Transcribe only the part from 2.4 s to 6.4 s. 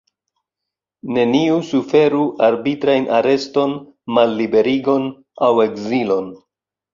arbitrajn areston, malliberigon aŭ ekzilon.